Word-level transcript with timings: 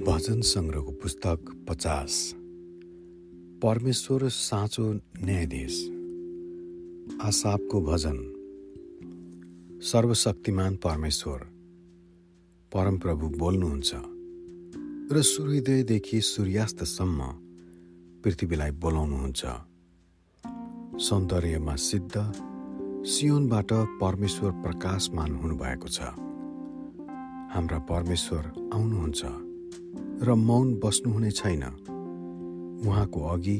भजन 0.00 0.40
सङ्ग्रहको 0.40 0.92
पुस्तक 0.92 1.66
पचास। 1.68 2.34
परमेश्वर 3.62 4.28
साँचो 4.28 4.92
न्यायाधीश। 4.94 5.90
आसापको 7.22 7.80
भजन। 7.80 8.16
सर्वशक्तिमान 9.82 10.76
परमेश्वर। 10.76 11.38
परमप्रभु 12.72 13.28
बोल्नुहुन्छ। 13.28 13.94
र 15.12 15.22
सूर्योदयदेखि 15.22 16.20
सूर्यास्तसम्म 16.20 17.20
पृथ्वीलाई 18.24 18.70
बोलाउनुहुन्छ। 18.70 19.44
सौन्दर्यमा 21.02 21.76
सिद्ध 21.76 22.32
सियोनबाट 23.06 23.68
परमेश्वर 23.72 24.50
प्रकाशमान 24.50 25.34
हुनुभएको 25.34 25.88
छ। 25.88 26.00
हाम्रा 27.54 27.78
परमेश्वर 27.78 28.70
आउनुहुन्छ। 28.74 29.49
र 30.22 30.34
मौन 30.34 30.74
बस्नुहुने 30.74 31.30
छैन। 31.30 31.62
उहाँको 32.86 33.20
अघि 33.20 33.56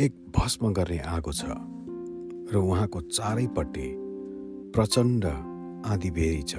एक 0.00 0.12
भस्म 0.36 0.72
गर्ने 0.72 0.98
आगो 0.98 1.32
छ 1.32 1.44
र 2.52 2.56
उहाँको 2.56 3.00
चारैपट्टि 3.00 3.88
प्रचण्ड 4.74 5.24
आँधीबेरी 5.86 6.42
छ। 6.42 6.54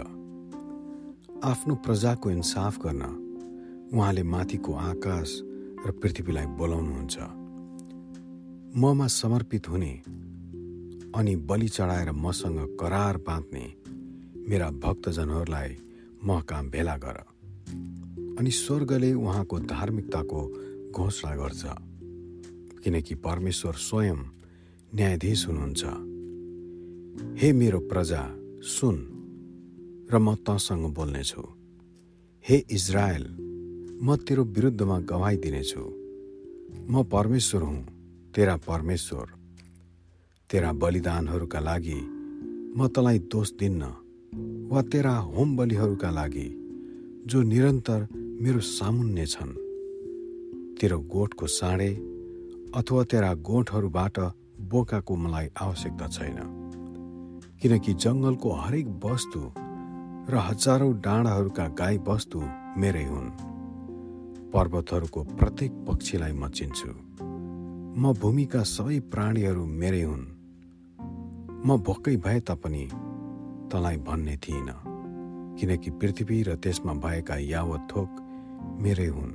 आफ्नो 1.44 1.76
प्रजाको 1.76 2.32
इन्साफ 2.32 2.78
गर्न 2.78 3.04
उहाँले 3.94 4.24
माथिको 4.24 4.74
आकाश 4.74 5.40
र 5.86 5.92
पृथ्वीलाई 5.92 6.46
बोलाउनुहुन्छ। 6.46 7.18
ममा 8.78 9.08
समर्पित 9.08 9.70
हुने 9.70 9.94
अनि 11.16 11.36
बलि 11.36 11.68
चढाएर 11.68 12.12
मसँग 12.12 12.78
करार 12.80 13.18
बाँध्ने 13.18 13.66
मेरा 14.50 14.70
भक्तजनहरूलाई 14.70 15.78
म 16.26 16.40
काम 16.40 16.70
भेला 16.70 16.96
गर। 16.98 17.18
अनि 18.40 18.52
स्वर्गले 18.52 19.14
उहाँको 19.14 19.60
धार्मिकताको 19.60 20.42
घोषणा 20.92 21.36
गर्छ। 21.36 21.64
किनकि 22.84 23.16
परमेश्वर 23.16 23.74
स्वयं 23.74 24.18
न्यायाधीश 24.96 25.48
हुनुहुन्छ। 25.48 25.84
हे 27.42 27.54
मेरो 27.54 27.80
प्रजा 27.80 28.36
सुन 28.62 28.96
र 30.12 30.18
म 30.18 30.36
तँसँग 30.36 30.94
बोल्नेछु। 30.94 31.42
हे 32.50 32.58
इजरायल 32.72 33.26
म 34.04 34.16
तेरो 34.16 34.44
विरुद्धमा 34.44 35.00
गवाई 35.00 35.38
दिनेछु। 35.38 35.84
म 36.90 37.04
परमेश्वर 37.04 37.62
हुँ 37.62 37.86
तेरा 38.36 38.56
परमेश्वर। 38.58 39.26
तेरा 40.50 40.74
बलिदानहरूका 40.74 41.60
लागि 41.60 42.00
म 42.78 42.88
तँलाई 42.88 43.20
दोष 43.20 43.52
दिन्न 43.52 43.84
वा 44.72 44.82
तेरा 44.82 45.16
होम 45.16 45.58
बलिहरूका 45.58 46.10
लागि 46.10 46.60
जो 47.26 47.42
निरन्तर 47.42 48.23
मेरो 48.44 48.60
सामुन्ने 48.60 49.26
छन्। 49.26 49.52
तेरो 50.82 51.00
गोठको 51.00 51.48
साँडे 51.48 51.94
अथवा 52.76 53.04
तेरा 53.04 53.34
गोठहरूबाट 53.34 54.20
बोकाको 54.60 55.16
मलाई 55.16 55.48
आवश्यकता 55.62 56.08
छैन। 56.08 56.36
किनकि 57.62 57.94
जङ्गलको 57.94 58.52
हरेक 58.52 58.88
वस्तु 58.88 59.52
र 60.32 60.36
हजारौँ 60.36 60.94
डाँडाहरूका 60.94 61.68
गाई 61.68 61.98
वस्तु 61.98 62.42
मेरै 62.78 63.04
हुन्। 63.04 63.30
पर्वतहरूको 64.52 65.24
प्रत्येक 65.24 65.72
पक्षीलाई 65.72 66.32
म 66.32 66.48
चिन्छु। 66.48 66.90
म 68.00 68.14
भूमिका 68.14 68.64
सबै 68.64 69.00
प्राणीहरू 69.00 69.66
मेरै 69.66 70.02
हुन्। 70.02 70.26
म 71.66 71.78
भोकै 71.78 72.18
भए 72.18 72.40
तापनि 72.40 72.90
तँलाई 73.72 73.98
भन्ने 73.98 74.38
थिइनँ। 74.38 74.94
किनकि 75.60 75.92
पृथ्वी 75.92 76.44
र 76.44 76.56
त्यसमा 76.56 76.94
भएका 76.94 77.36
यावत 77.38 77.88
थोक 77.96 78.23
मेरै 78.64 79.08
हुन्। 79.08 79.34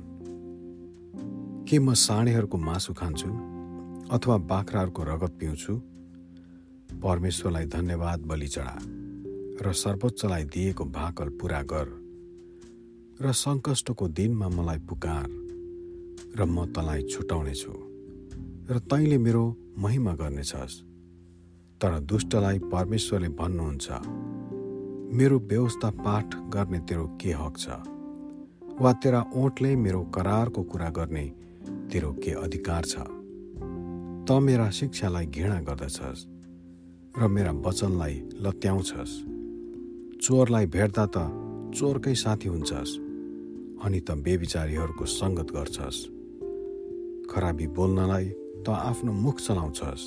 के 1.69 1.79
म 1.79 1.93
साँडेहरूको 1.93 2.57
मासु 2.57 2.93
खान्छु 2.93 3.29
अथवा 4.09 4.37
बाख्राहरूको 4.37 5.03
रगत 5.03 5.31
पिउँछु? 5.39 5.73
परमेश्वरलाई 7.03 7.65
धन्यवाद 7.65 8.19
बलि 8.19 8.47
चढा 8.47 8.77
र 9.61 9.73
सर्वोच्चलाई 9.73 10.43
दिएको 10.43 10.85
भाकल 10.85 11.29
पुरा 11.29 11.61
गर 11.61 11.87
र 13.21 13.31
सङ्कष्टको 13.31 14.07
दिनमा 14.07 14.49
मलाई 14.49 14.79
पुकार 14.79 15.27
र 16.35 16.45
म 16.45 16.65
तँलाई 16.65 17.01
छुटाउनेछु 17.03 17.73
र 18.69 18.79
तैँले 18.79 19.17
मेरो 19.17 19.57
महिमा 19.77 20.13
गर्नेछस्। 20.13 20.81
तर 21.81 21.99
दुष्टलाई 21.99 22.59
परमेश्वरले 22.59 23.29
भन्नुहुन्छ 23.29 23.87
मेरो 25.13 25.39
व्यवस्था 25.39 25.89
पाठ 25.89 26.35
गर्ने 26.35 26.79
तेरो 26.79 27.17
के 27.21 27.31
हक 27.31 27.57
छ? 27.57 27.98
वा 28.81 28.93
तेरा 28.93 29.21
ओठले 29.35 29.75
मेरो 29.75 30.01
करारको 30.03 30.63
कुरा 30.63 30.89
गर्ने 30.89 31.25
तेरो 31.91 32.11
के 32.13 32.31
अधिकार 32.31 32.83
छ? 32.85 32.95
त 34.25 34.31
मेरा 34.31 34.69
शिक्षालाई 34.69 35.25
घृणा 35.25 35.59
गर्दछस् 35.61 36.21
र 37.19 37.27
मेरा 37.27 37.51
वचनलाई 37.51 38.15
लत्याउँछस्। 38.41 39.13
चोरलाई 40.21 40.65
भेट्दा 40.65 41.05
त 41.05 41.17
चोरकै 41.75 42.15
साथी 42.15 42.47
हुन्छस् 42.49 42.97
अनि 43.83 43.99
त 43.99 44.11
बेविचारीहरूको 44.11 45.05
सङ्गत 45.05 45.51
गर्छस्। 45.51 45.99
खराबी 47.31 47.67
बोल्नलाई 47.67 48.25
त 48.63 48.67
आफ्नो 48.69 49.11
मुख 49.13 49.37
चलाउँछस् 49.39 50.03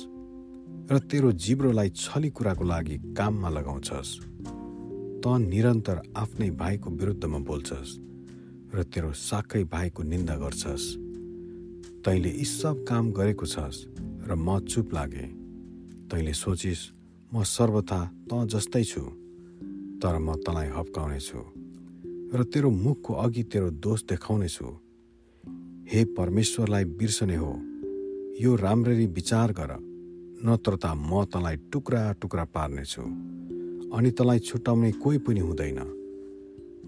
र 0.91 0.99
तेरो 0.99 1.31
जिब्रोलाई 1.31 1.89
छली 1.89 2.29
कुराको 2.29 2.63
लागि 2.63 2.97
काममा 3.17 3.49
लगाउँछस्। 3.49 4.11
त 5.21 5.25
निरन्तर 5.27 5.97
आफ्नै 6.17 6.49
भाइको 6.49 6.89
विरुद्धमा 6.89 7.39
बोल्छस्। 7.39 8.12
र 8.73 8.83
तेरो 8.83 9.11
साक्कै 9.13 9.63
भाइको 9.69 10.03
निन्दा 10.03 10.35
गर्छस्। 10.37 10.85
तैँले 12.05 12.29
यी 12.29 12.45
सब 12.45 12.83
काम 12.89 13.11
गरेको 13.13 13.45
छस् 13.45 13.85
र 14.27 14.35
म 14.35 14.59
चुप 14.65 14.93
लागे। 14.93 15.25
तैँले 16.09 16.33
सोचिस् 16.33 16.83
म 17.31 17.43
सर्वथा 17.45 18.01
त 18.29 18.31
जस्तै 18.49 18.83
छु 18.83 19.03
तर 20.01 20.17
म 20.17 20.35
तँलाई 20.41 20.67
हप्काउने 20.73 21.19
छु 21.19 21.39
र 22.33 22.43
तेरो 22.49 22.69
मुखको 22.69 23.13
अघि 23.13 23.43
तेरो 23.45 23.69
दोष 23.77 24.03
देखाउने 24.09 24.49
छु। 24.49 24.65
हे 25.83 26.03
परमेश्वरलाई 26.17 26.85
बिर्सने 26.97 27.35
हो 27.35 27.53
यो 28.41 28.55
राम्ररी 28.55 29.05
विचार 29.07 29.51
गर 29.53 29.71
नत्र 30.45 30.73
त 30.75 30.85
म 30.97 31.23
तँलाई 31.29 31.55
टुक्रा 31.71 32.01
टुक्रा 32.21 32.45
पार्नेछु 32.49 33.01
अनि 33.95 34.09
तँलाई 34.11 34.39
छुट्याउने 34.39 34.91
कोही 34.97 35.17
पनि 35.25 35.39
हुँदैन। 35.39 35.79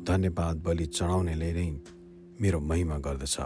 धन्यवाद 0.08 0.56
बलि 0.64 0.86
चढाउनेले 0.86 1.54
नै 1.54 1.70
मेरो 2.42 2.60
महिमा 2.60 2.98
गर्दछ 2.98 3.38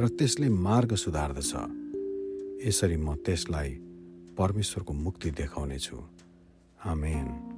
र 0.00 0.08
त्यसले 0.08 0.48
मार्ग 0.48 0.94
सुधार्दछ। 0.94 1.52
यसरी 2.66 2.96
म 2.96 3.14
त्यसलाई 3.14 3.70
परमेश्वरको 4.38 4.92
मुक्ति 4.92 5.30
देखाउनेछु। 5.30 5.96
आमेन। 6.84 7.49